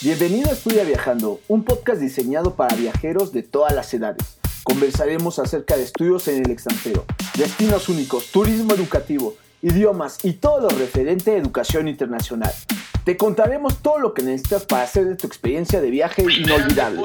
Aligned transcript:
Bienvenido 0.00 0.50
a 0.50 0.52
Estudia 0.52 0.84
Viajando, 0.84 1.40
un 1.48 1.64
podcast 1.64 2.00
diseñado 2.00 2.54
para 2.54 2.76
viajeros 2.76 3.32
de 3.32 3.42
todas 3.42 3.74
las 3.74 3.92
edades. 3.92 4.38
Conversaremos 4.62 5.40
acerca 5.40 5.76
de 5.76 5.82
estudios 5.82 6.28
en 6.28 6.44
el 6.44 6.52
extranjero, 6.52 7.04
destinos 7.36 7.88
únicos, 7.88 8.30
turismo 8.30 8.74
educativo, 8.74 9.34
idiomas 9.60 10.24
y 10.24 10.34
todo 10.34 10.60
lo 10.60 10.68
referente 10.68 11.32
a 11.32 11.38
educación 11.38 11.88
internacional. 11.88 12.52
Te 13.02 13.16
contaremos 13.16 13.82
todo 13.82 13.98
lo 13.98 14.14
que 14.14 14.22
necesitas 14.22 14.66
para 14.66 14.84
hacer 14.84 15.04
de 15.04 15.16
tu 15.16 15.26
experiencia 15.26 15.80
de 15.80 15.90
viaje 15.90 16.22
inolvidable. 16.22 17.02